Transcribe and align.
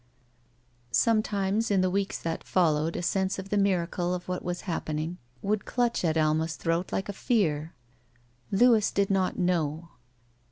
Sometimes 0.89 1.69
in 1.69 1.81
the 1.81 1.89
weeks 1.91 2.19
that 2.19 2.43
followed 2.43 2.95
a 2.95 3.03
sense 3.03 3.37
of 3.37 3.49
the 3.49 3.55
miracle 3.57 4.15
of 4.15 4.27
what 4.27 4.43
was 4.43 4.61
happening 4.61 5.19
would 5.43 5.63
clutch 5.63 6.03
at 6.03 6.17
Alma's 6.17 6.55
throat 6.55 6.91
like 6.91 7.07
a 7.07 7.13
fear. 7.13 7.75
Louis 8.49 8.89
did 8.89 9.11
not 9.11 9.37
know. 9.37 9.89